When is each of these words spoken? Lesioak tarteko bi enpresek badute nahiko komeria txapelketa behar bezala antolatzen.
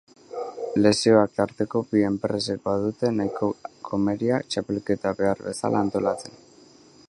Lesioak 0.85 1.35
tarteko 1.39 1.81
bi 1.91 2.01
enpresek 2.07 2.63
badute 2.63 3.13
nahiko 3.19 3.49
komeria 3.91 4.41
txapelketa 4.55 5.15
behar 5.21 5.47
bezala 5.51 5.87
antolatzen. 5.87 6.45